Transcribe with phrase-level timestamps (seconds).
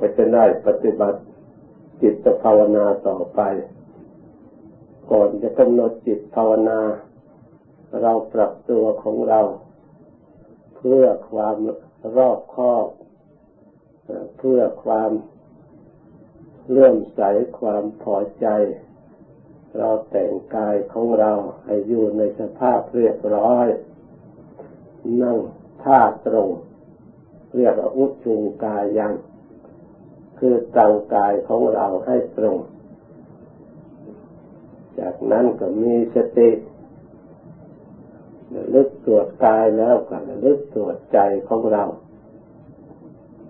[0.00, 1.20] ก็จะได้ปฏิบัติ
[2.02, 3.40] จิตภาวนาต่อไป
[5.10, 6.80] ก่อนจะกำหนดจิตภาวนา
[8.00, 9.40] เราปรับตัวของเรา
[10.76, 11.56] เพื่อความ
[12.16, 12.86] รอบคอบ
[14.38, 15.10] เพื่อความ
[16.70, 17.20] เลื่อมใส
[17.58, 18.46] ความพอใจ
[19.78, 21.32] เราแต่งกายของเรา
[21.64, 23.66] ให้อยู่ในสภาพเรียบร้อย
[25.22, 25.38] นั่ง
[25.82, 26.48] ท่าตรง
[27.56, 29.12] เรียกว่าอุจุงกายัง
[30.40, 32.56] คือตั้งกายของเราให้ตรง
[35.00, 36.50] จากนั้นก็มีสติ
[38.54, 41.18] ระลึกตรวจกายแล้วก็ระลึกตรวจใจ
[41.48, 41.84] ของเรา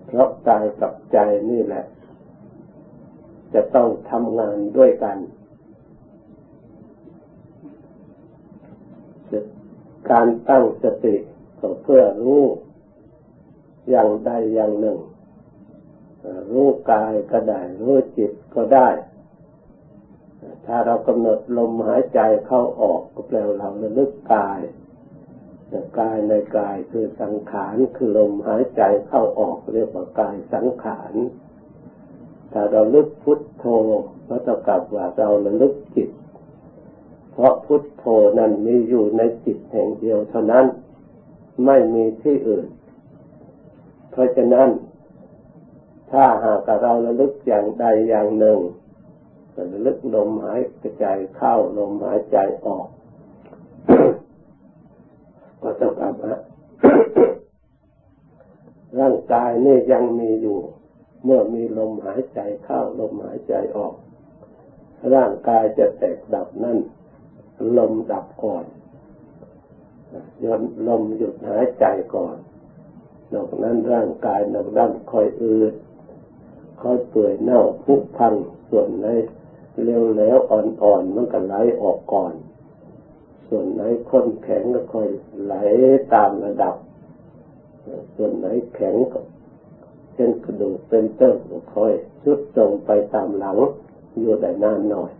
[0.07, 1.17] เพราะกายกับใจ
[1.49, 1.85] นี่แหละ
[3.53, 5.17] จะต้องทำงานด้วยกัน
[10.11, 11.15] การตั้งสติ
[11.59, 12.43] ก็เพื่อรู้
[13.89, 14.97] อย่างใดอย่างหนึ่ง
[16.51, 18.89] รู้กายก็ได้ รู้จิตก็ได้
[20.65, 24.59] ถ้าเรากำหนดลมหายใจเข้าออกก็แปลว่าเราระลึกกาย
[25.99, 31.13] กายในกายคือสังขารคือลมหายใจเข้าออกเรียกว่ากายสังขาร
[32.51, 33.65] ถ้าเราลึกพุทโธ
[34.27, 36.09] ก็เท่ากับว่าเราระลึกจิต
[37.31, 38.05] เพราะพุทโธ
[38.39, 40.65] นั้นมีอยู่ในจิตแห่งเดียวเท่านั้น
[41.65, 42.67] ไม่มีที่อื่น
[44.11, 44.69] เพราะฉะนั้น
[46.11, 48.59] ถ้าหากเราระลึกอย่างใดอย่างหนึ่ง
[49.73, 50.61] ระลึกลมหาย
[50.99, 52.87] ใจเข้าลมหายใจออก
[55.61, 56.13] ก็เท่ากับ
[58.99, 60.59] ร่างกายนี่ยังมีอยู่
[61.25, 63.93] เมื่อมีลมหายใจเข้าลมหายใจออก
[65.13, 66.77] ร่างกายจะแตกดับนั่น
[67.77, 68.65] ลมดับก่อน
[70.43, 71.85] ยนลมหยุดหายใจ
[72.15, 72.35] ก่อน
[73.33, 75.73] นอกนั้นร่างกายนอกนั้นคอยอืด
[76.81, 78.33] เขาเปื่อยเน่าพุพัง
[78.69, 79.07] ส่วนไหน
[79.83, 82.33] เร็วแล้วอ่อนๆมันก็ไหลออกก่อน
[83.47, 85.07] ส่วนไหนข้นแข็งก็ค่อย
[85.43, 85.55] ไหล
[86.13, 86.75] ตามระดับ
[88.15, 89.19] ส่วนไหนแข็งก็
[90.13, 91.93] เช่นกระดูกเป็นเต้นก็ค่อย
[92.23, 93.57] ชุดตรงไปตามหลัง
[94.19, 95.11] อยู่ได้นานหน่อย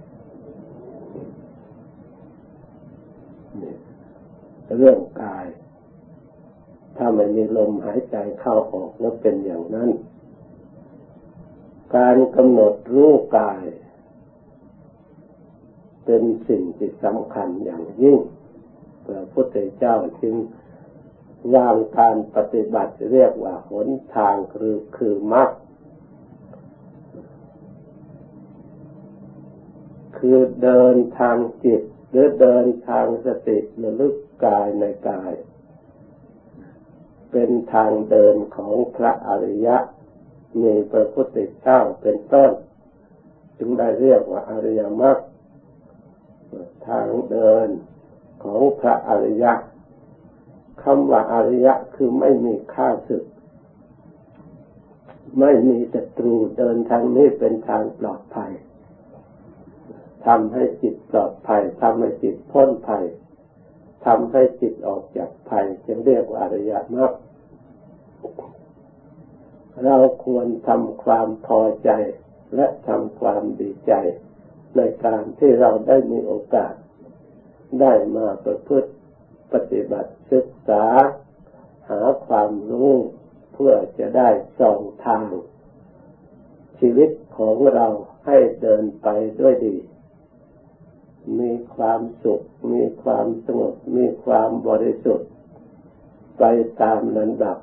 [4.78, 5.46] เรื่องกาย
[6.98, 9.90] ถ้าไม่มีลมหายใจเข้าออกแล้วเป็นอย่างนั้น
[11.96, 13.66] การกำหนดรู้กาย
[16.06, 18.18] เป็นสิ่งที่สำคัญอย่างยิ่ง
[19.06, 20.36] พระพุทธเจ้าจึง
[21.56, 25.50] วางการปฏิบัติเรียกว่าหนทางคือคือมรรค
[30.18, 34.16] คือเดินทางจิต หรือเดินทางสติระลึก
[34.46, 35.34] กายในกาย
[37.32, 39.78] เป็นทางเดินของพระอริยะ
[40.62, 42.52] มีพระพุทธเจ้าเป็นต้น
[43.58, 45.18] จึงได้เรียกว่าอริยมรรค
[46.88, 47.70] ทางเดิน
[48.44, 49.54] ของพระอริยะ
[50.84, 53.26] คำว่าอริยะคือไม่มีข้าศึก
[55.40, 58.52] ไม่มีศัตรูเดินทางนี้เป็นทางปลอดภัย
[60.26, 63.06] ทำให้จิตปลอดภัยทำให้จิตพ้นภัย
[64.06, 67.12] ทำให้จิตออกจากภัยจึงเรียกว่าอริยมรรค
[69.84, 71.92] เราควรทำความพอใจ
[72.56, 73.94] และทำความดีใจ
[74.76, 76.74] ในการที่เราได้มีโอกาส
[77.82, 78.92] ได้มาประพฤติ
[79.54, 80.86] ปฏิบัติศึกษา
[81.90, 82.94] หาความรู้
[83.54, 85.28] เพื่อจะได้ส่องทาง
[86.80, 87.88] ชีวิตของเรา
[88.26, 89.08] ให้เดินไป
[89.40, 89.78] ด้วยดี
[91.40, 92.42] มีความสุข
[92.72, 95.30] มีความสงบ มีความบริสุทธิ์
[96.40, 96.44] ไป
[96.82, 97.58] ตามลำดับ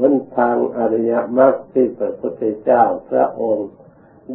[0.00, 3.70] หนทางอริยมรรคที่พระพุทธเจ้าพระองค์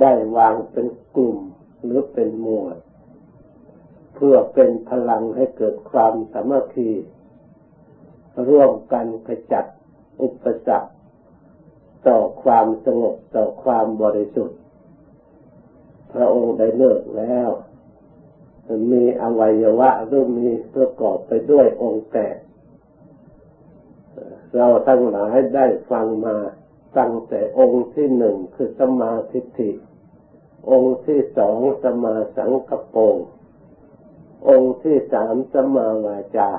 [0.02, 1.38] ได้วางเป็นกลุ่ม
[1.84, 2.78] หรือเป็นหมวด
[4.16, 6.90] เพื่อเป็นพลังให้เกิดความสามัคคี
[8.50, 9.66] ร่วมกันขจัด
[10.22, 10.92] อุปสรรค
[12.08, 14.60] ต่อความสงบต่อความบริสุทธิ์
[16.14, 17.50] พระองค์ได้เลิกแล้ว
[18.92, 22.36] มีอวัยวะหรือมีประกอบไปด้วยองค์แปด
[24.56, 26.38] เราทั้งหลายได้ฟังมา
[26.98, 29.72] ตั้งแต่องค์ที่หนึ่งคือสมาธิฐิ
[30.72, 33.16] องค์ที่สองสมาสังกปง
[34.50, 36.52] องค์ที่สามสมาวาจา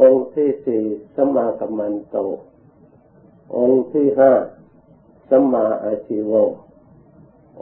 [0.00, 0.84] องค์ที่สี่
[1.16, 2.16] สมากัมมันโต
[3.56, 4.32] องค์ที่ห้า
[5.30, 6.32] สมาอาชิโว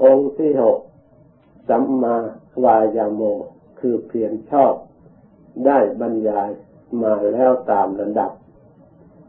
[0.02, 0.79] องค์ที่หก
[1.69, 2.17] สัมมา
[2.64, 3.23] วายาโม
[3.79, 4.75] คือเพียรชอบ
[5.67, 6.50] ได้บรรยาย
[7.02, 8.32] มาแล้วตามระดับ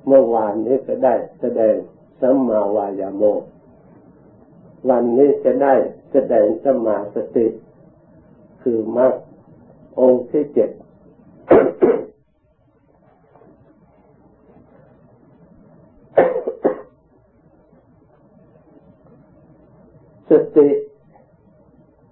[0.08, 1.76] เมื่อวานนี้ก็ได้แสดง
[2.22, 3.24] สัมมาวายาโม
[4.90, 5.74] วันนี้จะได้
[6.12, 7.48] แสดงสัมมาสติ
[8.62, 9.14] คือมรรค
[10.00, 10.70] องค์ที่เจ็ด
[20.30, 20.70] สติ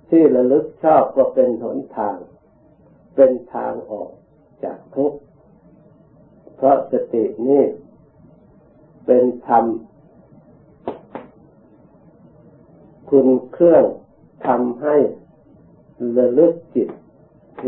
[0.10, 2.18] ที่ระลึกชอบก็เป็นหนทาง
[3.16, 4.12] เป็นทางออก
[4.64, 5.18] จากทุกข์
[6.56, 7.64] เพราะสตินี้
[9.06, 9.66] เป็นธรรม
[13.10, 13.84] คุณเครื่อง
[14.48, 14.96] ทำให้
[16.18, 16.90] ระลึกจิต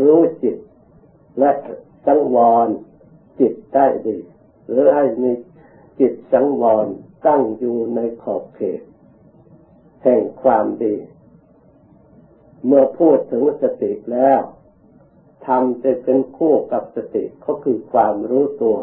[0.12, 0.56] ู้จิต
[1.38, 1.50] และ
[2.06, 2.36] สังว
[2.66, 2.68] ร
[3.40, 4.18] จิตได้ดี
[4.68, 5.32] หรือให้มี
[6.00, 6.86] จิตสังวร
[7.26, 8.82] ตั้งอยู่ในขอบเขต
[10.02, 10.96] แห่งความดี
[12.66, 14.40] เมื่อพูดถึงสติแล้ว
[15.46, 18.78] ทำจะเป็นคู่กับสติก็คือความรู้ตัว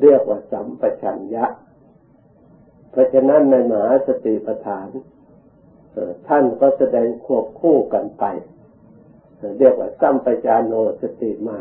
[0.00, 1.46] เรียกว่าสัมปชัญญะ
[2.90, 4.88] เพราะฉะนั้นในมหาสติปัฏฐาน
[6.28, 8.24] ท่านก็แสดงควบคู่กันไป
[9.58, 10.72] เรียกว่าสัมปชานโน
[11.02, 11.58] สติมา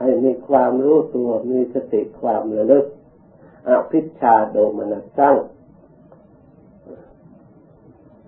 [0.00, 2.86] ให้มีความรู้ตัวมีสติความระลึก
[3.68, 5.36] อภิชาโดมนัสสั่ง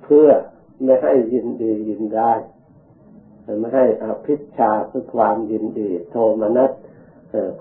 [0.03, 0.29] เพื่อ
[0.85, 2.33] ไม่ให้ยินดียินได้
[3.59, 6.71] ไม่ให้อภิชาคือความยินดี โทมนัส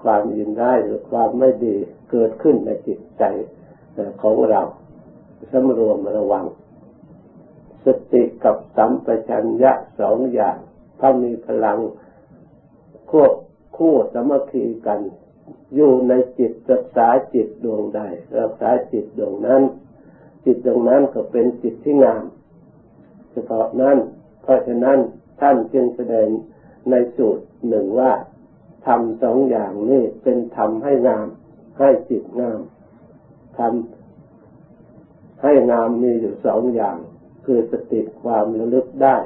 [0.04, 1.76] ความยินได้หรือความไม่ดี
[2.12, 3.24] เกิดขึ้นในจิตใจ
[4.22, 4.62] ของเรา
[5.52, 6.46] สำรวมระวัง
[7.86, 10.58] สติกับสัมปชัญญะสองอย่าง
[11.00, 11.80] ถ้ามีพลัง
[13.12, 13.32] ควบ
[13.78, 15.00] คู่สมัคคีกัน
[15.76, 18.02] อยู่ในจิตรักษาจิตดวงใด
[18.40, 19.64] รักษาจิตดวงนั้น
[20.46, 22.24] จิตดวงนั้นก็เป็นจิตที่งาม
[23.32, 23.98] เฉพาะนั้น
[24.42, 24.98] เพราะฉะนั้น
[25.42, 26.28] ท่านจึงแสดง
[26.90, 28.12] ในสูตรหนึ่งว่า
[28.86, 31.28] ทำสองอย่างนี้เป็นทำให้งาม
[31.80, 32.60] ให้จิตงาม
[33.58, 36.98] ทำให้งามมีอยู่สองอย่าง
[37.46, 39.18] คือสติความระลึกได้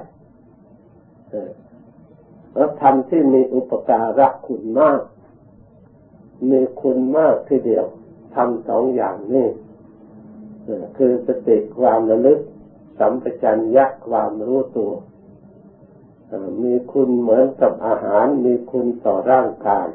[2.55, 5.01] แล้วทำที่มีอุปการะคุณมาก
[6.51, 7.85] มีคุณมากทีเดียว
[8.35, 9.47] ทำสองอย่างนี้
[10.97, 12.39] คือสติความระลึก
[12.99, 14.91] สัมปชัญญะความรู้ตัว
[16.63, 19.87] มีคุณเหมือนกับอาหารมีคุณต่อร่างกาย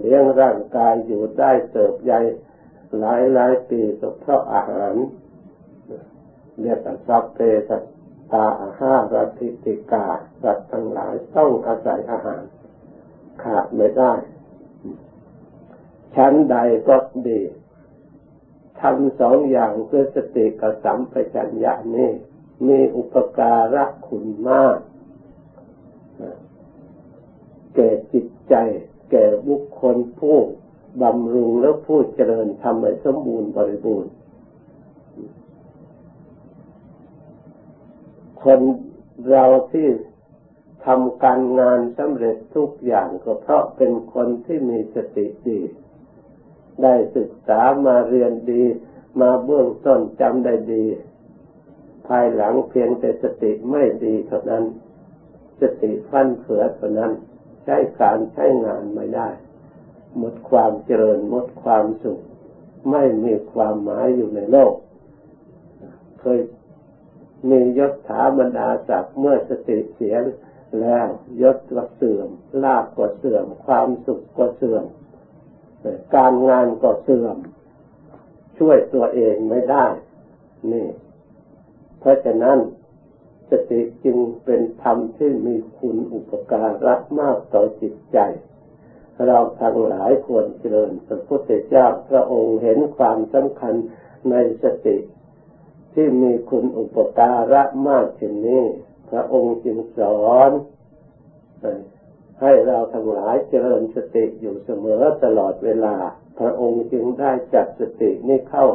[0.00, 2.20] เลี้ยงร่างกายอยู่ได้เติบใหญ่
[2.98, 4.94] หลายหลายปีก็เพราะอาหาร
[6.60, 7.38] เรียกสัพเพ
[7.68, 7.82] สัต
[8.32, 10.06] ตาอาหารติติกา
[10.42, 12.42] สัตว์ทั้งหลายต้องอาศัยอาหาร
[13.42, 14.12] ขาดไม่ได้
[16.14, 16.56] ชั้นใด
[16.88, 16.96] ก็
[17.28, 17.40] ดี
[18.80, 22.10] ทำสองอย่างเพื่อสติกับสัมปชัญญะนี่
[22.66, 24.76] มีอุปการะคุณมาก
[27.74, 28.54] แก่จิตใจ
[29.10, 30.38] แก่บุคคลผู้
[31.02, 34.12] บำรุงและผู้เจริญทำให้สมบูรณ์บริบูรณ์
[38.44, 38.60] คน
[39.30, 39.88] เราที่
[40.86, 45.60] ทำการงานสำเร็จทุกอย่างก็เพราะเป็นคนที่มีสติดี
[46.82, 48.64] ได้ศึกษามาเรียนดี
[49.20, 50.84] มาเบื้องต้นจำได้ดี
[52.06, 54.64] ภายหลังเพียงแต่สติไม่ดีเท่านั้น
[55.60, 57.12] สติฟันเฟือเท่านั้น
[57.70, 59.28] ช้การใช้งานไม่ได้
[60.16, 62.20] หมดความเจริญหมดความสุข
[62.90, 64.72] ไม่มีความหมายอยู่ในโลก
[66.20, 66.40] เคย
[67.50, 70.16] มียศถาบรรดาศักดิ์เมื่อสติเสีย
[70.80, 71.06] แล้ว
[71.42, 72.28] ยศก็เสื่อม
[72.64, 74.84] ลาภก็เสื่อม ความสุขก็เสื่อม
[76.16, 77.36] การงานก็เสื่อม
[78.58, 79.86] ช่วยตัวเองไม่ได้
[80.72, 80.86] นี่
[82.00, 82.58] เพราะฉะนั้น
[83.50, 88.18] สติจึงเป็นธรรมที่มีคุณอุปการะมากต่อจิตใจ
[89.26, 93.74] เราทั้งหลายควรเจริญพระพุทธเจ้าพระองค์เห็นความสำคัญ
[94.30, 94.96] ในสติ
[95.94, 98.64] ที่มีคุณอุปการะมากเช่นนี้
[99.10, 100.50] พระองค์จึงสอน
[102.40, 105.96] ให้เราทั้งหลายเจริญสติอยู่เสมอตลอดเวลา
[106.38, 108.66] พระองค์จึงได้จัดสตินี้เข้า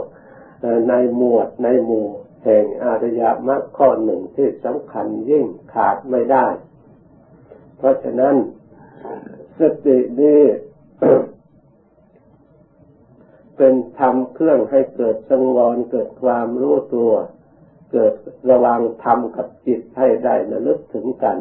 [0.89, 2.07] ในหมวดในหมู่
[2.45, 6.47] แห่งอริยมรรคข้อหนึ่งที่สำคัญยิ่งขาดไม่ได้
[7.77, 8.35] เพราะฉะนั้น
[9.59, 10.41] สตินี้
[13.57, 17.11] เป็นธรรมเครื่องให้เกิดสังวรเกิดความรู้ตัว
[17.91, 18.13] เกิด
[18.49, 21.37] ระวังธรรมกับจิตให้ได้ระลึกถึงกัน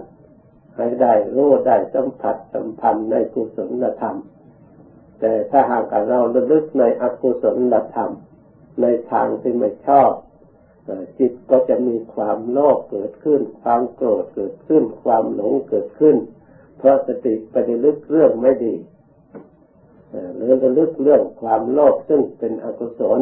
[0.76, 4.16] ให้ได้รู้ได้สัมผัสสัมพันธ์ในกุศลธรรม
[5.20, 8.10] แต่ถ้าหากเราระลึกในอกุศลธรรม
[8.80, 10.10] ในทางที่ไม่ชอบ
[11.18, 16.16] จิตก็จะมีความโลภเกิดขึ้น ความโกรธเกิดขึ้น ความหลงเกิดขึ้น
[16.78, 18.74] เพราะสติไปลึกเรื่องไม่ดี
[20.36, 23.20] หรือระลึกเรื่องความโลภซึ่งเป็นอกุศล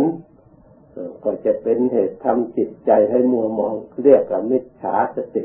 [1.25, 5.45] ก็จะเป็นเหตุทำจิตใจให้มัวมองเรียกว่ามิจฉาสติ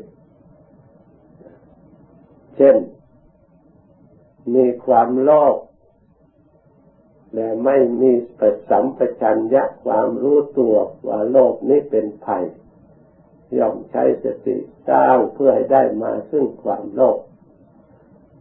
[2.55, 2.75] เช่น
[4.55, 5.55] มีความโลภ
[7.37, 10.75] และไม่มีปสัมปชัญญะความรู้ตัว
[11.07, 12.43] ว่าโลภนี้เป็นภัย
[13.57, 14.57] ย่อมใช้สติ
[14.89, 17.17] สร้างเพื่อให้ได้มาซึ่งความโลภ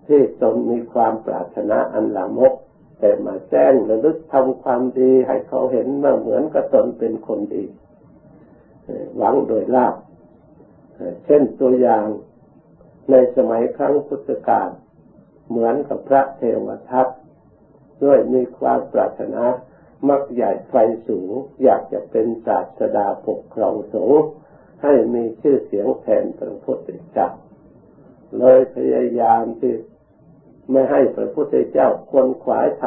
[0.07, 2.55] ที่ตนมีความปรารถนาอันละมก
[2.99, 7.65] แต่มาแจ้งระลึกทำความดีให้เขาเห็นว่าเหมือนกับตนเป็นคนดี
[9.17, 9.95] หวังโดยลาบ
[11.25, 12.07] เช่นตัวอย่าง
[13.11, 14.69] ในสมัยครั้งพุทธกาล
[15.49, 17.09] เหมือนกับพระเทวทัต
[18.05, 19.45] ด้วยมีความปรารถนา
[20.09, 20.75] มักใหญ่ไฟ
[21.09, 21.31] สูง
[21.63, 24.23] อยากจะเป็นศาสดาปกครองสงฆ์
[24.83, 27.29] ให้มีชื่อเสียงแทนพระพุทธเจ้า
[28.39, 29.75] เลยพยายามที่
[30.71, 32.85] ไม่ให้พระพุทธเจ้าควรขวายท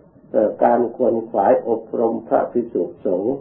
[0.00, 3.34] ำการควรขวายอบรมพระภิกษุสงฆ์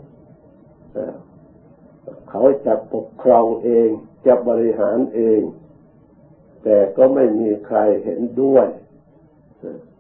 [2.30, 3.90] เขาจะปกครองเอง
[4.26, 5.42] จะบริหารเอง
[6.64, 8.68] แต่ก็ไม่มีใครเห็นด้วย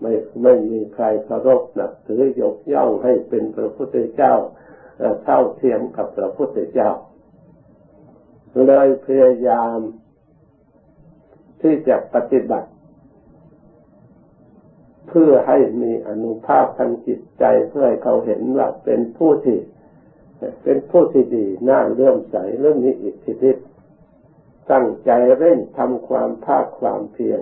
[0.01, 0.13] ไม่
[0.44, 4.34] ไม่มีใครเคารพนับถือยกย่องให้เป็นพระพุทธเจ้า
[5.24, 6.89] เท่าเทียมกับพระพุทธเจ้า
[8.68, 9.80] เลยพยายาม
[11.62, 12.70] ที่จะปฏิบัติ
[15.08, 19.58] เพื่อให้มีอนุภาพทางจิตใจเพื่อให้เขาเห็นว่าเป็นผู้ที่
[20.63, 23.68] เป็นผู้ที่ดีน่าเลื่อมใสเรื่องนี้อิทธิฤทธิ์
[24.72, 27.42] ตั้งใจเร่งทำความภาคความเพียร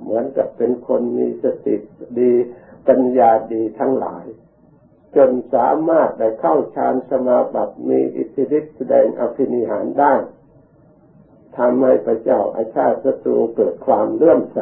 [0.00, 1.76] เหมือนกับเป็นคนมีสติ
[2.18, 2.32] ดี
[2.88, 4.26] ปัญญาดีทั้งหลาย
[5.16, 10.14] จนสามารถได้เข้าฌานสมาบัติมีอิทธิฤทธิ์แสดงอภินิหารได้
[11.56, 14.60] ทำให้พระเจ้าอาชาติศัตรูเกิดความเลื่อมใส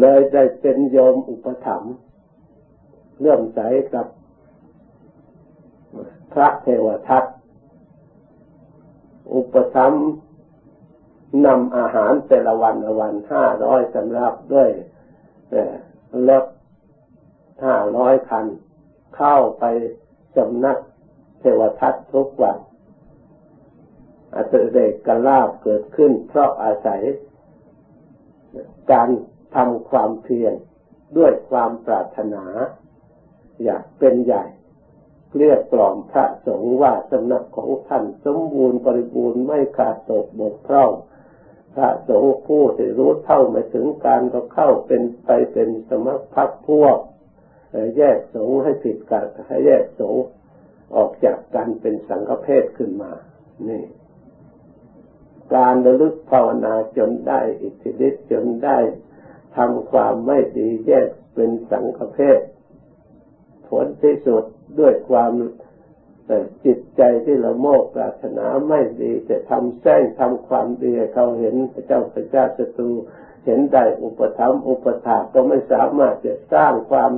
[0.00, 1.94] เลยได้เป็นโยมอุปถัมภ์
[3.18, 3.60] เลื่อมใส
[3.94, 4.06] กับ
[6.32, 7.24] พระเทวทัต
[9.34, 10.06] อุปถัมภ์
[11.46, 14.70] นำอาหารแต่ละวันละวันห้าร้อยสำรับด้วย
[16.28, 16.44] รถ
[17.64, 18.46] ห้าร้อยคัน
[19.16, 19.64] เข้าไป
[20.36, 20.78] สำนัก
[21.40, 22.58] เทวทัตทุกวัน
[24.34, 27.00] อัตเดกกลาบเกิดขึ้น เพราะอาศัย
[28.92, 29.08] การ
[29.54, 30.54] ทำความเพียร
[31.16, 32.44] ด้วยความปรารถนา
[33.64, 34.44] อยากเป็นใหญ่
[35.38, 40.90] เรียกล่อมพระสงฆ์ว่าสำนักของท่านสมบูรณ์บริบูรณ์ไม่ขาดตกบกพร่อง
[41.74, 46.98] พระสงฆ์ผู้ที่รู้เท่าไม่ถึงการก็เข้าเป็นไปเป็นสมัครพักพวก
[47.96, 50.22] แยกสงฆ์ให้ผิดกันให้แยกสงฆ์
[50.96, 53.12] ออกจากกันเป็นสังฆเพศขึ้นมา
[53.68, 53.84] นี่
[55.54, 58.78] การระลึกภาวนาจนได้อิทธิฤทธิ์จนได้
[59.56, 62.40] ทำความไม่ดีแยกเป็นสังฆเพศ
[63.68, 64.44] ผลที่สุด
[64.80, 65.32] ด้วยความ
[66.64, 72.90] จิตใจที่ละโมกปรารถนาไม่ดีจะทำแซงทำความดีเขาเห็นพระเจ้าพระเจ้าศัตรู
[73.44, 77.12] เห็นได้อุปธรรมอุปถาก็ไม่สามารถจะสร้างความ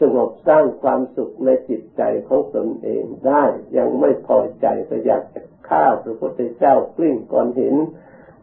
[0.00, 3.44] สงบสร้างความสุขในจิตใจของตนเองได้
[3.76, 7.76] ยังไม่พอใจก็อยากจะฆ่าพระพุทธเจ้ากลิ้งก้อนหิน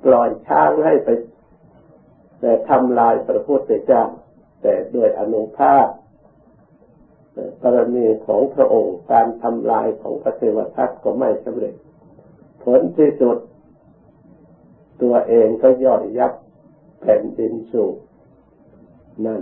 [0.03, 1.09] ปล่อยช้างให้ไป
[2.39, 4.03] แต่ทำลายพระพุทธเจ้า
[4.61, 5.87] แต่ด้วยอนุภาพ
[7.63, 11.75] กรณีของพระองค์การทำลายของพระเทวทัตก็ไม่สำเร็จ
[12.63, 13.37] ผลที่สุด
[15.01, 16.33] ตัวเองก็ย่อยยับ
[17.01, 17.95] แผ่นดินสูง
[19.25, 19.41] นั่น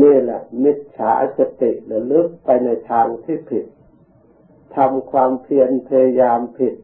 [0.00, 3.64] นี่แหละมิจฉาสติระลึกไปในทางที่ผิด
[4.76, 6.74] ทำความเพียรพยายามผิด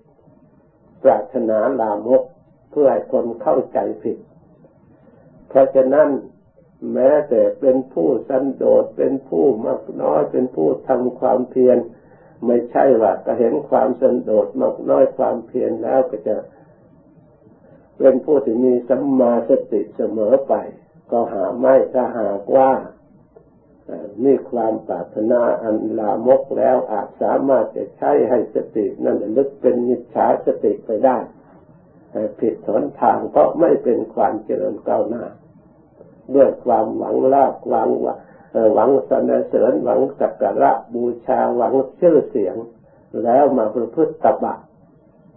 [1.02, 2.22] ปรารถนาลามก
[2.70, 4.18] เพื่อให้คนเข้าใจผิด
[5.48, 6.08] เพราะฉะนั้น
[6.92, 11.78] แม้แต่เป็นผู้สันโดษเป็นผู้มากน้อยเป็นผู้ทำความเพียร
[12.46, 16.36] ไม่ใช่ว่าก็เห็นความสันโดษมากน้อยความเพียรแล้วก็จะ
[17.98, 20.54] เป็นผู้ที่มีสัมมาสติเสมอไป
[21.10, 22.70] ก็หาไม่ถ้าหากว่า
[24.24, 31.16] มีความปรารถนาอันลามกแล้วอาจสามารถจะใช้ให้สตินั่นลึกเป็นมิจฉาสติไปได้
[32.38, 35.24] ผิดถนทางเพราะไม่เป็นความเจริญก้าวหน้า
[36.36, 37.88] ด้วยความหวังลาภหวัง
[38.74, 42.56] หวังสนเสริญหวังสักการะบูชาหวังชื่อเสียง
[43.24, 44.54] แล้วมาประพฤติตบะ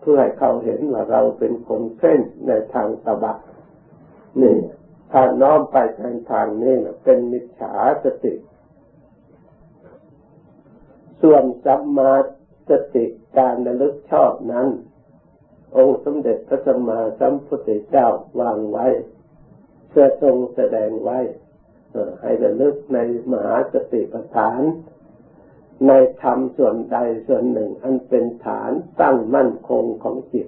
[0.02, 3.34] เพื่อให้เขาเห็นว่าเราเป็นคนเส้นในทางตบะ
[4.42, 4.58] นี่
[5.12, 7.74] ถ้าน้อมไปทางทางนี้เป็นมิจฉา
[8.04, 8.34] สติ
[11.22, 12.14] ส่วนสัมมา
[12.70, 13.06] สติ
[13.38, 14.68] การระลึกชอบนั้น
[15.78, 18.08] องค์สมเด็จพระสัมมาสัมพุทธเจ้า
[18.40, 18.88] วางไว้
[19.96, 21.20] เพื่อทรงแสดงไว้
[22.22, 22.98] ให้ระลึกใน
[23.32, 24.62] มหาสติปัฏฐาน
[25.88, 26.98] ในธรรมส่วนใด
[27.28, 28.72] ส่วนหนึ่ง อันเป็นฐาน
[29.02, 30.48] ตั้งมั่นคงของจิต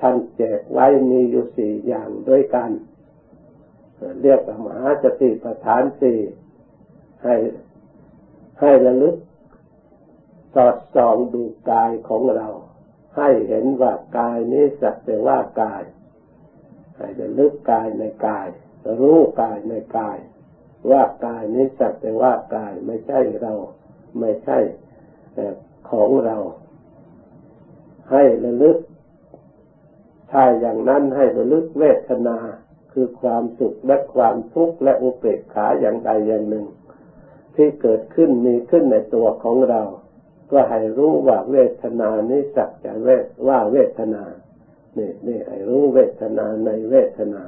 [0.00, 2.70] ท่านแจกไว้มีอยู่สี่อย่างด้วยกัน
[4.22, 6.18] เรียกมหาสติปัฏฐานสี่
[7.24, 7.34] ให้
[8.60, 9.16] ให้ระลึก
[10.54, 12.48] สอดส่องดูกายของเรา
[13.16, 15.82] ให้เห็นว่ากายนี้สักแต่ว่ากาย
[17.00, 18.46] ให้ระลึกกายในกาย
[19.00, 20.18] รู้กายในกาย
[20.90, 23.52] ว่ากายนี้สักแต่ว่ากายไม่ใช่เรา
[24.18, 24.58] ไม่ใช่
[25.90, 26.36] ของเรา
[28.10, 28.76] ให้ระลึก
[30.30, 32.38] ถ้าอย่างนั้นให้ระลึกเวทนา
[32.92, 36.66] คือความสุขและความทุกข์และอุเบกขาอย่างใดอย่างหนึ่ง
[37.54, 39.82] ที่เกิดขึ้นมีขึ้นในตัวของเรา
[40.52, 42.92] ก็ให้รู้ว่าเวทนานี้สักแต่
[43.48, 44.24] ว่าเวทนา
[44.98, 47.42] นี่นี่ให้รู้เวทนาในเวทนา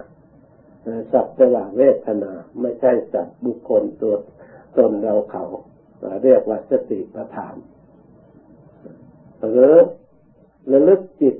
[1.13, 4.15] สักแต่ว่าเวทนา ไม่ใช่สัตว์บุคคลตัว
[4.77, 5.45] ตนเราเขา
[6.25, 7.57] เรียกว่าสติปัฏฐาน
[9.51, 9.75] หรือ
[10.71, 11.37] ระลึกจิต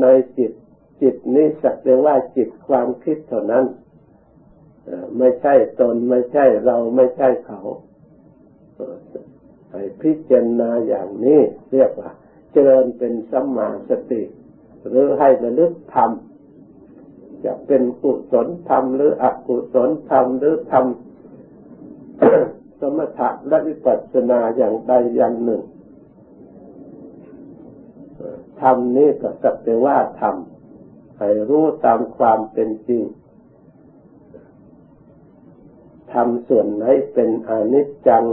[0.00, 0.06] ใน
[0.38, 0.52] จิต
[1.02, 3.64] จิตนี้สักแต่ว่าจิตความคิดเท่านั้น
[5.18, 7.60] ไม่ใช่ตนไม่ใช่เราไม่ใช่เขา
[9.72, 11.40] ให้พิจารณาอย่างนี้
[11.72, 12.10] เรียกว่า
[12.52, 14.22] เจริญเป็นสัมมาสติ
[14.88, 16.10] หรือให้ระลึกธรรม
[17.44, 20.86] จะเป็นกุศลธรรมหรืออกุศลธรรมหรือธรรม
[22.80, 25.62] สมถะและวิปัสสนาอย่างใดอย่างหนึ่ง
[28.60, 30.34] ธรรมนี้ก็สักแต่ว่าธรรม
[31.18, 33.04] ให้รู้ตามความเป็นจริง
[36.12, 38.24] ทำส่วนไหนเป็นอนิจจัง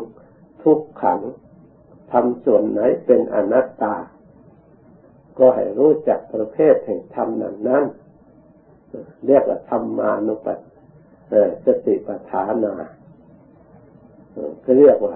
[0.63, 1.19] ทุกขัง
[2.11, 3.95] ทำส่วนไหนเป็นอนัตตา
[5.37, 7.85] ก็ให้รู้จักประเภทแห่งธรรมนั้นนั้น
[9.27, 10.59] เรียกว่าธรรมานุปัส
[11.65, 12.73] สติปัฏฐานา
[14.63, 15.15] ก็เรียกว่า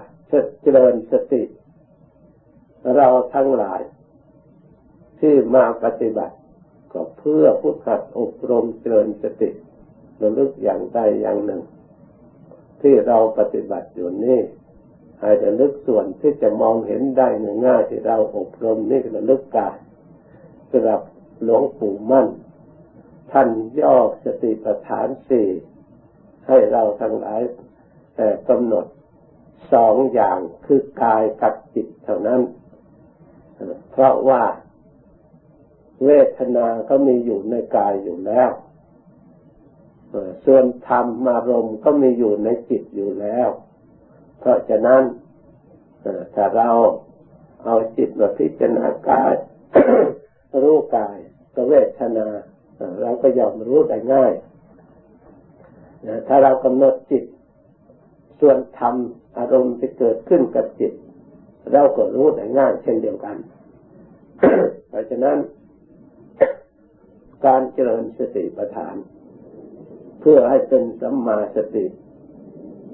[0.62, 1.43] เจริญสติ
[2.95, 3.82] เราทั้งหลาย
[5.19, 6.36] ที่มาปฏิบัติ
[6.93, 7.88] ก็เพื่อพุทธ
[8.19, 9.49] อบรมเจริญสติ
[10.21, 11.62] ระลึกอย่างใดอย่างหนึ่ง
[12.82, 14.41] ที่เราปฏิบัติอยู่นี่
[15.21, 17.27] ให้ระลึกส่วนที่จะมองเห็นได้
[17.65, 19.77] ง่ายที่เราอบรมนี่ระลึกกาย
[20.71, 21.01] สำหรับ
[21.43, 22.27] หลวงปู่มั่น
[23.32, 23.49] ท่าน
[23.80, 25.47] ย่อสติปัฏฐานสี่
[26.47, 27.41] ให้เราทั้งหลาย
[28.15, 28.86] แต่กำหนด
[29.73, 32.41] สองอย่างคือกายกับจิตเท่านั้น
[33.91, 34.43] เพราะว่า
[36.06, 38.49] เวทนา ก็มีอยู่ในกายอยู่แล้ว
[40.45, 43.49] ส่วนธรรมมารมก็มีอยู่ในจิตอยู่แล้ว
[44.39, 45.03] เพราะฉะนั้น
[46.34, 46.69] ถ้าเรา
[47.63, 49.34] เอาจิตมาพิจารณากาย
[50.63, 51.17] รู้กาย
[51.55, 52.27] ก็เวทนา
[53.01, 54.33] เราก็ยอมรู้ได้ง่าย
[56.27, 57.23] ถ้าเรากำหนดจิต
[58.39, 58.95] ส่วนธรรม
[59.38, 60.93] อารมณ์ที่เกิดขึ้นกับจิต
[61.73, 63.38] เราก็รู้ได้ง่าย เช่นเดียวกัน
[64.89, 65.38] เพราะฉะนั้น
[67.45, 68.95] การเจริญสติปัฏฐาน
[70.19, 71.86] เพื่อให้เป็นสัมมาสติ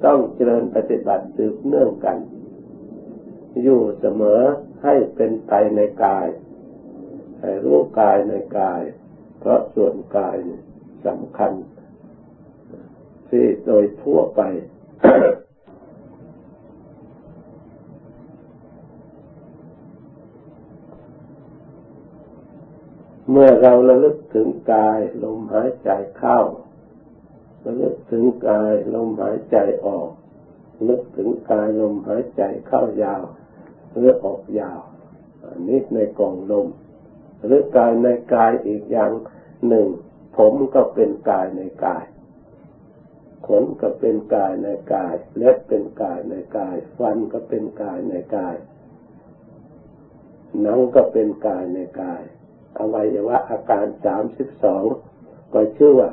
[0.05, 2.17] ต้องเจริญปฏิบัติสืบเนื่องกัน
[3.63, 4.41] อยู่เสมอ
[4.83, 6.27] ให้เป็นไปในกาย
[7.45, 8.81] ให้รู้กายในกาย
[9.39, 10.35] เพราะส่วนกาย
[11.05, 11.51] สำคัญ
[13.29, 14.41] ที่โดยทั่วไป
[23.29, 26.39] เมื่อเราระลึกถึงกายลมหายใจเข้า
[27.65, 30.09] ระลึกถึงกายลมหายใจออก
[30.87, 33.23] นึกถึงกายลมหายใจเข้ายาว
[33.91, 34.79] หรือออกยาว
[35.67, 36.67] นิดในกล่องลม
[37.45, 39.11] หรือกายในกายอีกอย่าง
[39.67, 39.87] หนึ่ง
[40.37, 42.05] ผมก็เป็นกายในกาย
[43.47, 48.55] ขนก็เป็นกายในกาย เล็บเป็นกายในกาย ฟันก็เป็นกายในกาย
[50.61, 52.21] หนังก็เป็นกายในกาย
[52.77, 54.83] อวัยวะอาการสามสิบสอง
[55.53, 56.09] ก็ชื่อว่า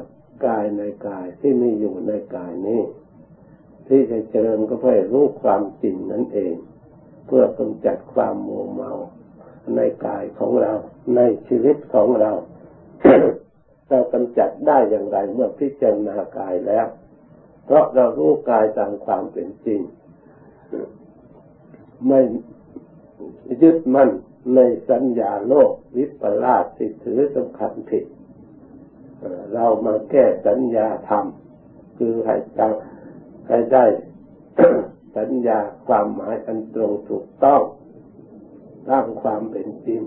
[0.47, 2.83] กายในกายที่มีอยู่ในกายนี้
[3.87, 6.55] ที่จะเจริญก็เพื่อรู้ความจริงนั่นเอง
[7.27, 8.93] เพื่อกำจัดความโมเมา
[9.77, 10.73] ในกายของเรา
[11.17, 12.33] ในชีวิตของเรา
[13.89, 16.87] เรากำจัดได้อย่างไรเมื่อพิจารณากายแล้ว
[17.65, 19.81] เพราะเรารู้กายตามความเป็นจริง
[22.07, 22.21] ไม่
[23.63, 24.11] ยึดมั่น
[24.55, 28.05] ในสัญญาโลกวิปลาสติถือสำคัญผิด
[29.55, 31.25] เรามาแก้สัญญาธรรม
[31.99, 33.85] คือให้จำให้ได้
[35.17, 37.63] สัญญาความหมายอันตรงถูกต้อง
[38.91, 40.03] ตามความเป็นจริง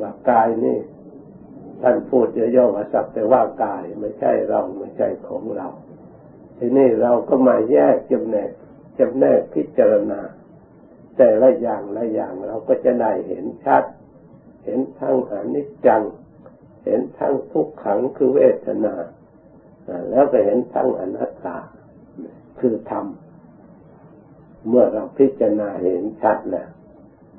[0.00, 0.78] ว่ากายนี่
[1.82, 5.68] ท่านพูดเยอะๆว่าสักแต่ว่ากายไม่ใช่เราไม่ใช่ของเรา
[6.58, 8.50] ทีนี้เราก็มาแยกจำแนก
[8.98, 10.20] จำแนกพิจารณา
[11.16, 13.84] แต่ละอย่างละอย่างเราก็จะได้เห็นชัด
[14.64, 16.02] เห็นทั้งอนิจจัง
[16.84, 18.94] เห็นทั้งทุกขังคือเวทนา
[20.10, 21.58] แล้วก็เห็นทั้งอนัตตา
[22.60, 23.06] คือธรรม
[24.68, 26.68] เมื่อเราพิจารณาเห็นชัดแล้ว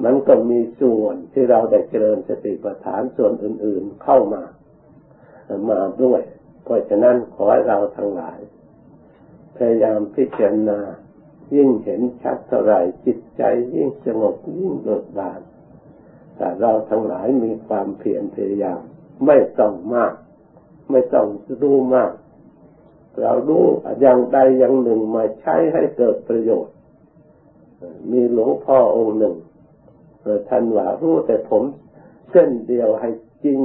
[0.03, 4.43] มันก็มีส่วนที่เราได้เจริญสติปัฏฐานส่วนอื่น ๆเข้ามา
[5.69, 6.21] มาด้วย
[6.63, 8.39] เพราะฉะนั้นขอให้เราทั้งหลาย
[9.58, 10.79] พยายามพิจารณา
[11.56, 12.73] ยิ่งเห็นชัดเท่าไร
[13.06, 15.41] จิตใจยิ่งสงบยิ่งเบิกบาน
[16.36, 18.82] แต่เราทั้งหลายมีความเพียรพยายาม
[19.25, 20.13] ไม่ต้องมาก
[20.91, 21.27] ไม่ต้อง
[21.62, 22.12] รู้มาก
[23.21, 23.65] เรารู้
[24.01, 26.75] อย่างใดอย่างหนึ่งมาใช้ให้เกิดประโยชน์
[28.12, 29.36] มีหลวงพ่อองค์หนึ่ง
[30.49, 31.63] ท่านว่ารู้แต่ผม
[32.31, 33.09] เส้นเดียวให้
[33.43, 33.59] จริง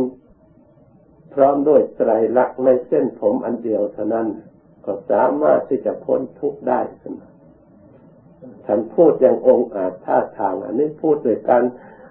[1.34, 4.28] พร้อมด้วยไตรลักษณ์ในเส้นผมอันเดียวเท่านั้น
[4.84, 7.32] ก็สามารถที่จะพ้นทุกข์ได้เสมอ
[8.66, 11.64] ท่านพูดอย่างองค์อาจท่าทาง อันนี้พูดโดยการ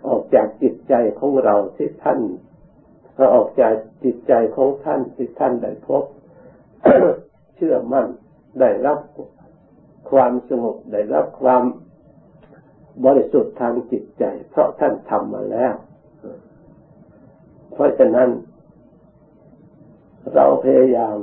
[0.07, 2.19] ออกจากจิตใจของเราที่ท่าน
[3.35, 6.03] ออกจากจิตใจของท่านที่ท่านได้พบ
[7.55, 8.07] เชื่อมั่น
[8.59, 8.99] ได้รับ
[10.11, 11.63] ความสงบได้รับความ
[13.05, 15.73] บริสุทธิ์ทางจิตใจ เพราะท่านทำมาแล้ว
[17.73, 18.29] เพราะฉะนั้น
[20.33, 21.15] เราพยายาม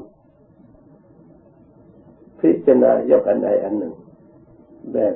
[2.40, 3.94] พิจารณายกอันใดอันหนึ่ง
[4.92, 5.14] แบบ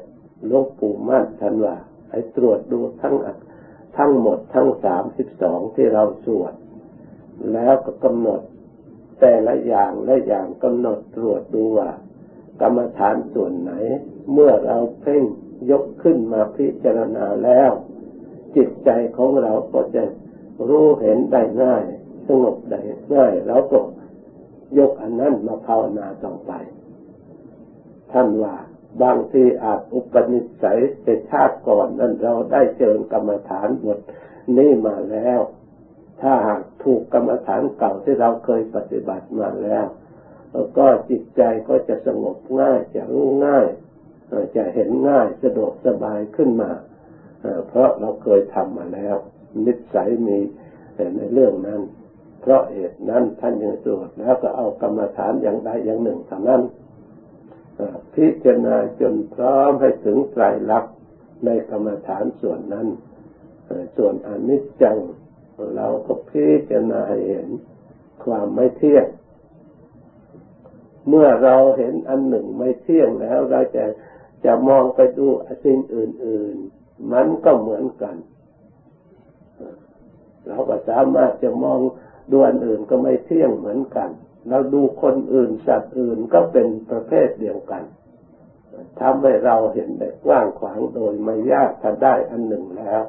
[0.50, 1.76] ลงปู่มั่นท่านว่า
[2.10, 3.14] ให้ตรวจดูทั้ง
[3.98, 6.54] ทั้งหมดทั้งสามสิบสองที่เราสวด
[7.52, 8.40] แล้วก็กำหนด
[9.20, 11.90] แต่ละอย่างและอย่างกำหนดตรวจดูว่า
[12.60, 13.72] กรรมฐานส่วนไหน
[14.32, 15.22] เมื่อเราเพ่ง
[15.70, 17.70] ยกขึ้นมาพิจารณาแล้ว
[18.56, 20.04] จิตใจของเราก็จะ
[20.68, 21.84] รู้เห็นได้ง่าย
[22.28, 22.80] สงบได้
[23.14, 23.78] ง่ายแล้วก็
[24.78, 26.52] ยกอันนั้นมาภาวนาต่อไป
[28.12, 28.54] ท่านว่า
[29.02, 33.98] บางทีอาจอุปนิสัยแต่ชาติก่อนนั้นเราได้เจริญกรรมฐานบท
[34.56, 35.40] นี้มาแล้ว
[36.20, 39.86] ถ้าหากถูกกรรมฐานเก่าที่เราเคยปฏิบัติมาแล้ว
[40.78, 43.66] ก็จิตใจก็จะสงบง่ายจะรู้ง่าย
[44.56, 46.70] จะเห็นง่ายสะดวกสบายขึ้นมา
[47.68, 49.16] เพราะเราเคยทำมาแล้ว
[49.66, 50.38] นิสัยมี
[51.16, 51.80] ในเรื่องนั้น
[52.40, 56.62] เพราะเหตุนั้นท่านยังสวดแล้วก็เอากรรมฐานอย่างใดอย่างหนึ่งเท่านั้น
[58.14, 60.94] พิจารณาจนพร้อมให้ถึงไตรลักษณ์
[61.44, 62.86] ในกรรมฐานส่วนนั้น
[63.96, 64.98] ส่วนอนิจจัง
[65.76, 67.48] เราก็พิจารณาเห็น
[68.24, 69.06] ความไม่เที่ยง
[71.08, 73.84] เมื่อเราเห็นอันหนึ่งไม่เที่ยงแล้วเราจะ
[74.44, 75.26] จะมองไปดู
[75.64, 78.16] สิ่งอื่น ๆ มันก็เหมือนกัน
[80.46, 81.80] เราก็สามารถจะมอง
[82.30, 84.10] ดูอันอื่นก็ไม่เที่ยงเหมือนกัน
[84.48, 87.82] เราดูคนอื่นสัตว์อื่นก็เป็นประเภทเดียวกัน
[89.00, 93.02] ทำให้เราเห็นได้กว้างขวางโดยไม่ยากถ้าได้อันหนึ่งแล้ว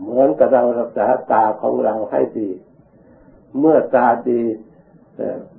[0.00, 2.50] เหมือนกับเรารักษาตาของเราให้ดี
[3.58, 4.42] เมื่อตาดี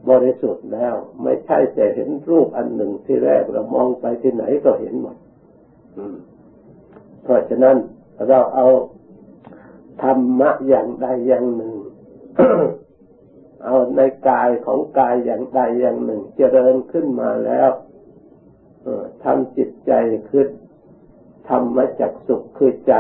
[0.09, 5.17] บริสุทธิ์แล้ว ไม่ใช่แต่เห็นรูปอันหนึ่งที่แรกเรามองไปที่ไหนก็เห็นหมด
[7.23, 7.77] เพราะฉะนั้น
[8.27, 8.67] เราเอา
[10.03, 11.73] ธรรมะอย่างใดอย่างหนึ่ง
[13.63, 17.69] เอาในกายของกายอย่างใดอย่างหนึ่ง เจริญขึ้นมาแล้ว
[19.23, 19.91] ทำจิตใจ
[20.31, 20.47] ขึ้น
[21.49, 22.93] ทำมาจากสุขคือใจ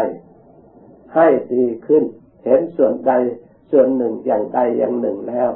[1.15, 2.03] ให้ดีขึ้น
[2.43, 3.11] เห็นส่วนใด
[3.71, 5.49] ส่วนหนึ่งอย่างใดอย่างหนึ่งแล้ว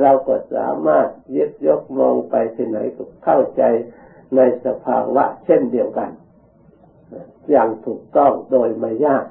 [0.00, 3.62] เราก็สามารถยึดยกมองไปที่ไหนก็เข้าใจ
[4.36, 6.10] ในสภาวะเช่นเดียวกัน
[7.50, 9.24] อย่างถูกต้องโดยไม่ยาก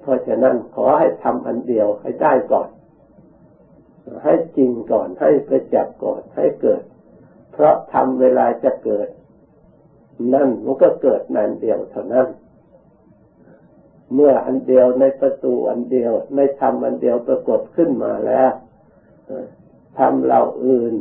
[0.00, 2.68] เพราะฉะนั้นขอให้ทำอันเดียวให้ได้ก่อน
[4.24, 6.82] ให้จริงก่อนให้ประจักษ์ก่อนให้เกิด
[7.52, 9.08] เพราะทำเวลาจะเกิด
[10.32, 12.26] นั่นมันก็เกิดนันเดียวเท่านั้น
[14.14, 18.50] เมื่ออันเดียวในประตูอันเดียวในธรรมอันเดียวปรากฏขึ้นมาแล้ว
[19.98, 20.94] ทำเราอื่น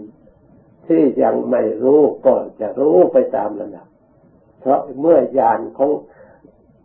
[0.88, 3.88] ที่ยังไม่รู้ก่อนจะรู้ไปตามระดับ
[4.60, 5.92] เพราะเมื่อญาณของ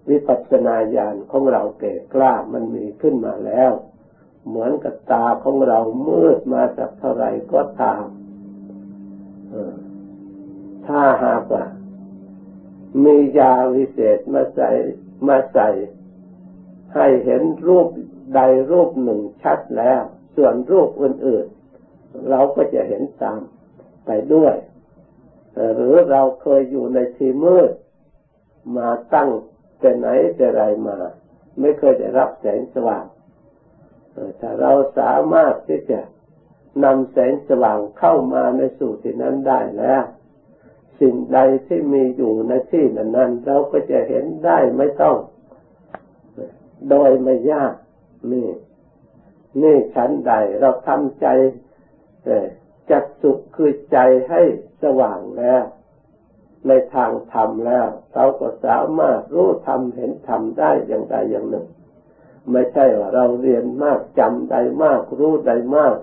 [0.09, 3.73] วิปัสสนาญาณของเราเก่กล้ามันมีขึ้นมาแล้ว
[4.49, 8.05] เหมือนกับตาของเรามืดมาสักเท่าไรก็ตาม
[10.87, 11.65] ถ้าหากว่า
[13.05, 14.71] มียาวิเศษมาใส่
[15.29, 15.69] มาใส่
[16.95, 17.89] ให้เห็นรูป
[18.35, 20.03] ใดรูปหนึ่งชัดแล้ว
[20.37, 23.41] ส่วนรูปอื่นๆ เราก็จะเห็นตาม
[24.07, 24.55] ไปด้วย
[25.75, 27.71] หรือเราเคยอยู่ในที่มืด
[28.77, 29.31] มาตั้ง
[29.81, 30.97] แต่ไหนแต่ไรมา
[31.61, 33.05] ไม่เคยได้รับแสงสว่าง
[34.41, 36.01] ถ้าเราสามารถที่จะ
[36.85, 40.03] นำแสงสว่างเข้ามาในสู่ที่นั้นได้แล้ว
[41.01, 45.17] สิ่งใดที่มีอยู่ในที่นั้นเราก็จะเห็นได้ไม่ต้อง
[46.91, 47.75] โดยไม่ยาก
[48.33, 48.49] นี่
[49.63, 51.27] นี่ชั้นใดเราทำใจ
[52.91, 54.43] จักสุขคือใจให้
[54.83, 55.63] สว่างแล้ว
[56.67, 61.67] ในทางธรรมแล้ว เราก็สามารถรู้ธรรมเห็นธรรมได้อย่างใดอย่างหนึ่ง
[62.51, 65.97] ไม่ใช่ว่าเราเรียนมากจำได้มาก รู้ได้มาก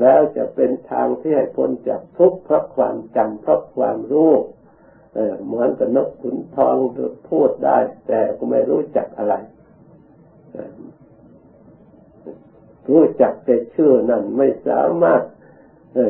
[0.00, 4.32] แล้วจะเป็นทางที่ให้พ้นจากทุกข์เพราะความจำเพราะความรู้
[5.44, 6.76] เหมือนกับนกขุนทอง
[7.28, 9.34] พูดได้ แต่ก็ไม่รู้จักอะไร
[12.90, 15.22] รู้จักแต่ชื่อนั่นไม่สามารถ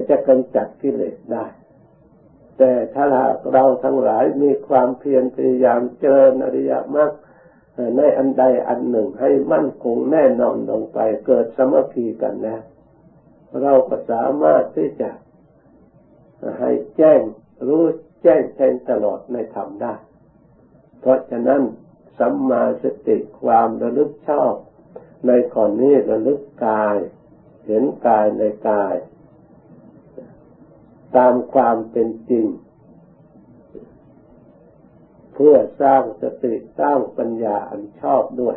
[0.08, 1.46] จะกำจัดกิเลสได้
[2.58, 3.06] แต่ถ้า
[3.52, 7.10] เราทั้งหลายมีความเพียรพยายามเจริญอริยมรรค
[7.96, 12.58] ในอันใดอันหนึ่งให้มั่นคงแน่นอนลงไปเกิดสมัคคีกันนะ
[13.62, 15.10] เราก็สามารถที่จะ
[16.60, 17.20] ให้แจ้ง
[17.66, 17.84] รู้
[18.22, 19.94] แจ้งแทงตลอดในธรรมได้
[21.00, 21.62] เพราะฉะนั้น
[22.18, 24.54] สัมมาสติความระลึกชอบ
[25.26, 26.96] ในก่อนนี้ระลึกกาย
[27.66, 28.94] เห็นกายในกาย
[31.16, 32.46] ตามความเป็นจริง
[35.34, 38.56] เพื่อสร้างสติสร้างปัญญาอันชอบด้วย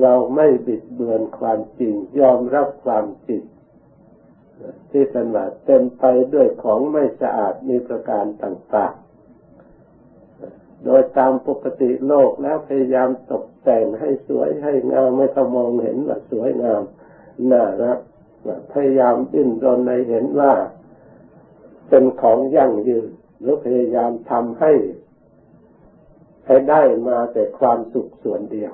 [0.00, 3.42] เราไม่บิดเบือนความจริง ยอมรับความจริง
[4.90, 6.04] ที่สนาเต็มไป
[6.34, 9.09] ด้วยของไม่สะอาดมีประการต่างๆ
[10.84, 16.82] โดยตามปกติโลกแล้วพยายามตกแต่งให้สวยให้งามไม่ต้องมองเห็นว่าสวยงาม
[17.50, 17.98] น่ารัก
[18.72, 20.52] พยายามดิ้นรนในเห็นว่า
[21.88, 23.08] เป็นของยั่งยืน
[23.40, 24.72] หรือพยายามทำให้
[26.46, 28.72] ให้ได้มาแต่ความสุขส่วนเดียว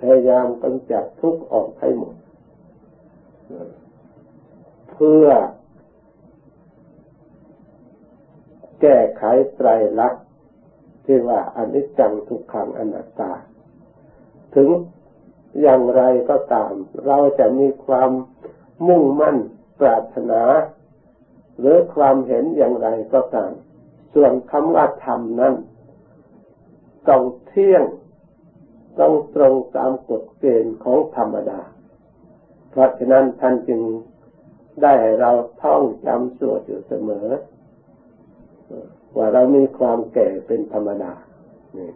[0.00, 2.14] พยายามกำจัดทุกข์ออกให้หมด
[4.90, 5.26] เพื่อ
[8.80, 9.22] แก้ไข
[9.56, 9.68] ไตร
[10.00, 10.25] ลักษณ์
[11.06, 13.32] ที่ว่าอนิจจังทุกขังอนัตตา
[14.54, 14.68] ถึง
[15.62, 16.72] อย่างไรก็ตาม
[17.06, 18.10] เราจะมีความ
[18.86, 19.36] มุ่งมั่น
[19.80, 20.42] ปรารถนา
[21.58, 23.52] หรือความเห็นอย่างไรก็ตาม
[24.14, 25.54] ส่วนคำว่าธรรมนั้น
[27.08, 27.84] ต้องเที่ยง
[29.00, 31.60] ต้องตรงตามกฎเกณฑ์ของธรรมดา
[32.70, 33.80] เพราะฉะนั้นท่านจึง
[34.82, 35.30] ได้เรา
[35.62, 37.28] ท่องจำสวดอยู่เสมอ
[39.16, 41.12] ว่าเรามีความแก่เป็นธรรมดา
[41.78, 41.90] นี่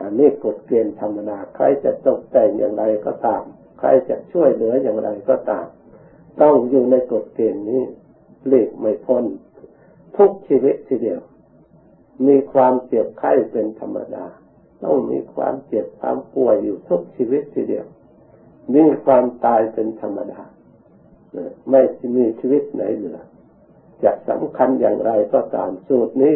[0.00, 3.42] อันนี้กฎเกณฑ์ธรรมดาใครจะตกแต่งอย่างไรก็ตาม
[3.78, 5.66] ใครจะช่วยเหลืออย่างไรก็ตาม
[6.40, 7.82] ต้องอยู่ในกฎเกณฑ์นี้
[8.46, 9.24] หลีกไม่พ้น
[10.16, 11.20] ทุกชีวิตทีเดียว
[12.26, 14.24] มีความเจ็บไข้เป็นธรรมดา
[14.82, 17.86] ต้องมีความเจ็บความป่วยอยู่ทุกชีวิตทีเดียว
[18.74, 20.40] มีความตายเป็นธรรมดา
[21.70, 21.80] ไม่
[22.16, 23.20] มีชีวิตไหนเหลือ
[24.04, 26.34] จะสำคัญอย่างไรก็ตามสูตรนี้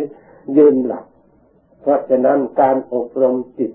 [0.56, 1.04] ยืนหลัก
[1.80, 3.72] เพราะฉะนั้นการอบรมจิต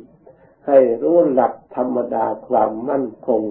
[0.67, 3.41] ให้รู้หลักธรรมดาความมั่นคง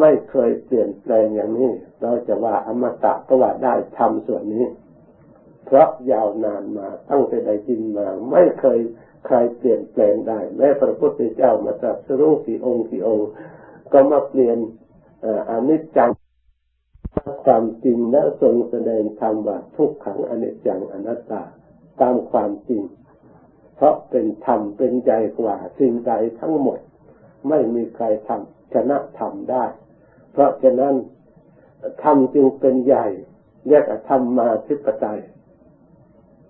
[0.00, 1.70] ไม่เคยเปลี่ยนแปลงอย่างนี้
[2.02, 4.66] เราจะว่าอมตะก็ว่าได้ทำส่วนนี้
[5.66, 8.78] เพราะยาวนานมาตั้งแต่ได้ยินมาไม่เคย
[9.26, 13.28] ใครเปลี่ยนแปลงได้ แม้พระพุทธเจ้ามาตรัสรู้กี่องค์กี่องค์
[13.92, 14.58] ก็มาเปลี่ยน
[15.50, 16.10] อนิจจัง
[17.44, 21.42] ความจริงและทรงแสดงธรรมว่าทุกขังอนิจจังอนัตตา
[22.00, 22.82] ตามความจริง
[23.76, 26.78] เพราะเป็นธรรมเป็นใจกว่าสิ่งใดทั้งหมด
[27.48, 29.64] ไม่มีใครทำชนะธรรมได้
[30.32, 30.94] เพราะฉะนั้น
[32.02, 33.06] ธรรมจึงเป็นใหญ่
[33.66, 35.20] เรียกธรรมมาธิปไตย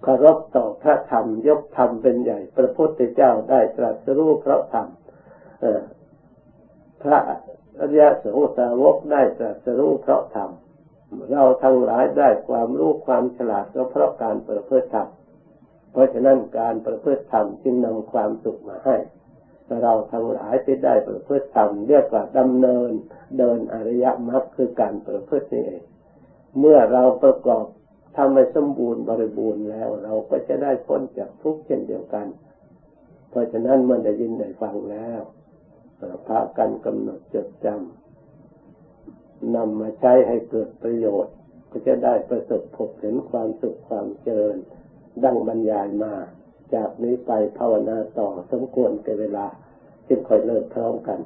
[0.03, 4.89] เคารพต่อพระธรรมยกธรรมเป็นใหญ่ พระพุทธเจ้าได้ตรัสรู้พระธรรม
[7.03, 7.19] พระ
[7.79, 10.51] อริยสงสาวกได้ตรัสรู้เพราะธรรม
[11.31, 15.09] เราทั้งหลายได้ความรู้ความฉลาดก็เพราะการประพฤติธรรม
[15.93, 18.97] เพราะฉะนั้นการประพฤติธรรมจึงนำความสุขมาให้
[19.83, 22.91] เราทั้งหลายที่ได้ประพฤติธรรมเรียกว่าดำเนิน
[23.39, 25.83] เดินอริยมรรคคือการประพฤตินี่เอง
[26.59, 27.65] เมื่อเราประกอบ
[28.17, 32.27] ทำให้สมบูรณ์บริบูรณ์แล้ว เราก็จะได้พ้นจากทุกข์เช่นเดียวกัน
[33.31, 35.21] เพราะฉะนั้นเมื่อได้ยินได้ฟังแล้ว
[36.27, 41.35] พากันกำหนดจดจำนำมาใช้ให้เกิดประโยชน์
[41.71, 44.57] ก็จะได้ประสบพบเห็นความสุขความเจริญ
[45.25, 46.15] ดังบรรยายมา
[46.75, 49.47] จากนี้ไปภาวนาต่อสมควรแก่เวลา
[50.09, 51.19] จึงค่อยเลิกพร้อมกัน